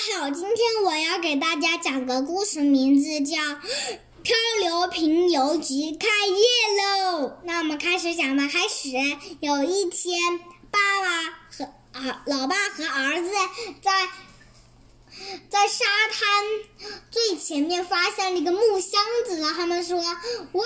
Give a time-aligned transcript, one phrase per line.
[0.00, 3.36] 好，今天我要给大家讲个故事，名字叫
[4.22, 6.44] 《漂流瓶邮局开业
[7.10, 7.26] 喽》。
[7.42, 8.46] 那我们开始讲吧。
[8.46, 8.90] 开始，
[9.40, 10.38] 有一天，
[10.70, 11.64] 爸爸和
[11.94, 13.28] 儿老爸和儿子
[13.82, 14.08] 在
[15.50, 16.44] 在沙滩
[17.10, 19.98] 最前面发现了一个木箱子，然后他们说
[20.52, 20.64] ：“哇！”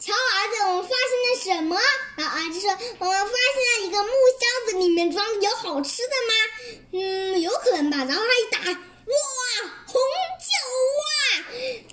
[0.00, 1.76] 瞧，儿子，我们发现了什么？
[2.16, 6.32] 然后儿子说：“我们发现了一个木箱子，里面装有好吃的吗？
[6.92, 8.74] 嗯，有可能吧。”然后他一打，哇，
[9.86, 10.00] 红
[10.40, 10.48] 酒
[11.04, 11.20] 啊！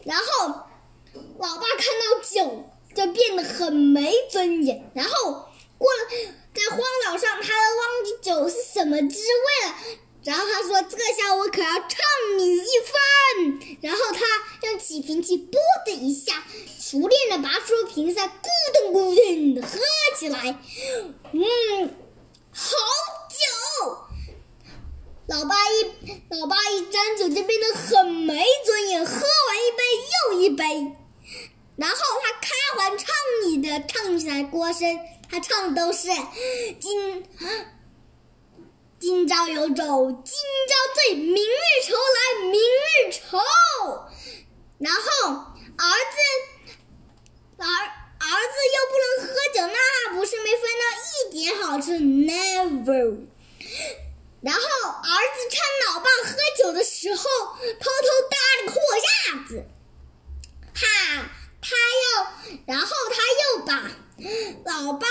[0.06, 0.48] 然后
[1.38, 4.90] 老爸看到酒就变得很没尊严。
[4.96, 6.08] 然后过了，
[6.56, 9.76] 在荒岛上，他都忘记酒是什么滋味了。
[10.28, 11.90] 然后他说：“这下我可要唱
[12.38, 16.44] 你一番。”然后他用起瓶器，啵的一下。
[16.78, 18.32] 熟练的拔出瓶塞，咕
[18.74, 19.80] 咚咕咚喝
[20.18, 20.60] 起来。
[21.32, 21.96] 嗯，
[22.52, 22.76] 好
[23.30, 23.98] 酒！
[25.28, 29.84] 老爸一老爸一沾酒就变得很没尊严，喝完一杯
[30.34, 30.92] 又一杯。
[31.78, 35.00] 然后他开怀畅饮的唱起来歌声，
[35.32, 36.10] 他唱的都是
[36.82, 37.24] 今
[39.00, 40.34] 今朝有酒今
[40.68, 43.38] 朝醉，明日愁来明日愁。
[44.80, 45.02] 然后
[45.34, 46.18] 儿子。
[47.60, 53.26] 儿儿子又不能喝酒，那不是没分到一点好处？Never。
[54.42, 59.08] 然后儿子趁老爸喝酒的时候，偷偷搭了个货架
[59.48, 59.66] 子。
[60.76, 60.86] 哈，
[61.62, 62.08] 他要，
[62.68, 63.72] 然后他又把
[64.66, 65.08] 老爸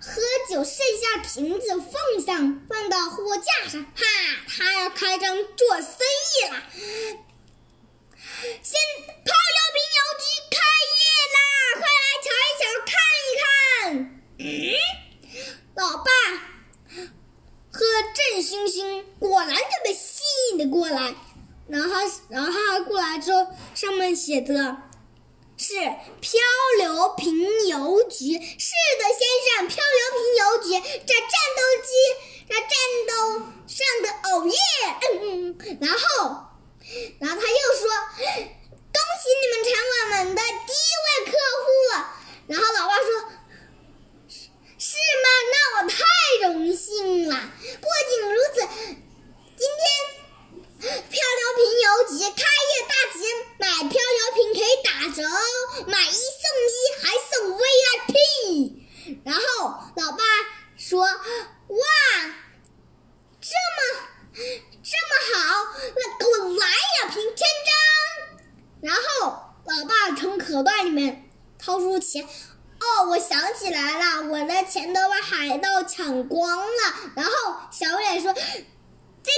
[0.00, 0.22] 喝
[0.52, 3.82] 酒剩下瓶子放上，放到货架上。
[3.82, 4.04] 哈，
[4.46, 6.62] 他要开张做生意了。
[8.62, 10.58] 先泡药瓶邮局开
[10.92, 11.00] 业
[11.32, 11.38] 啦！
[11.80, 12.92] 快来瞧一瞧，看
[13.24, 13.96] 一看。
[14.40, 14.44] 嗯，
[15.74, 16.10] 老爸
[17.72, 17.80] 和
[18.14, 21.14] 郑星星果然就被吸引了过来。
[21.66, 21.94] 然后，
[22.28, 24.54] 然后他过来之后，上面写着
[25.56, 25.74] 是
[26.20, 26.40] 漂
[26.78, 27.32] 流瓶
[27.68, 28.34] 邮局。
[28.34, 29.22] 是的，先
[29.56, 30.11] 生，漂流
[30.70, 31.88] 这战斗机
[32.48, 32.70] 这战
[33.08, 33.12] 斗
[33.66, 34.56] 上的哦耶。
[35.80, 35.98] 然后，
[37.20, 37.82] 然后他又说。
[38.92, 41.32] 恭喜你们成为我们的第一位客
[41.64, 41.66] 户，
[42.46, 43.06] 然后老爸说
[44.78, 44.84] ：“是
[45.22, 45.26] 吗？
[45.50, 45.96] 那我太
[46.48, 47.34] 荣幸了。
[47.80, 48.60] 不仅如此，
[49.56, 53.16] 今天漂流瓶邮局开业大吉，
[53.58, 58.12] 买漂流瓶可以打折哦，买一送一还送 VIP。”
[59.24, 59.40] 然后
[59.96, 60.22] 老爸
[60.76, 61.78] 说：“哇，
[63.40, 63.78] 这么
[64.82, 65.38] 这么好，
[65.96, 66.66] 那给我来
[67.00, 67.72] 两瓶千张。”
[68.82, 69.00] 然后，
[69.64, 77.12] 老爸从口袋里面掏出钱，哦，我想起来了，我的钱都被海盗抢光了。
[77.14, 77.32] 然后
[77.70, 78.32] 小脸说
[79.22, 79.30] ：“这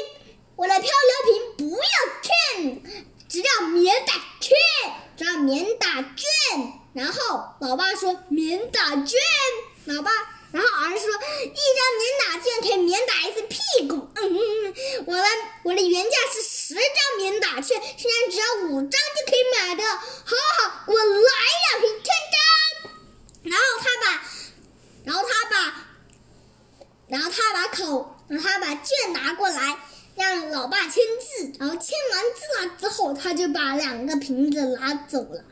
[0.55, 1.83] 我的漂流瓶不要
[2.23, 2.83] 券，
[3.29, 4.57] 只要免打券，
[5.17, 9.19] 只要免打券。”然后老爸说：“免打券。”
[9.87, 10.13] 老爸。
[10.53, 15.25] 然后儿子说：“一张免打券可以免打一次屁股。”嗯，我的
[15.65, 16.85] 我的原价是十张
[17.19, 19.83] 免打券，现在只要五张就可以买的。
[19.83, 21.03] 好好好，我来
[21.73, 22.39] 两瓶千张。
[23.45, 24.25] 然后他把，
[25.05, 25.87] 然后他把，
[27.09, 29.77] 然后他把口，然后他把券拿过来，
[30.17, 31.44] 让老爸签字。
[31.59, 35.45] 然后签完字了之后，他就把两个瓶子拿走了。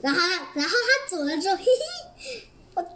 [0.00, 0.20] 然后，
[0.54, 2.90] 然后他走了之后，嘿嘿，我太。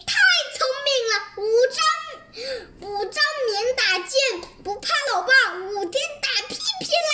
[0.52, 3.14] 聪明了，五张五张
[3.46, 4.18] 免打剑，
[4.62, 7.10] 不怕老爸五天打屁屁啦！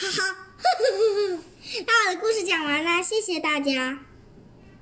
[0.00, 0.36] 哈哈，
[1.86, 3.98] 那我的故事讲完了，谢谢大家。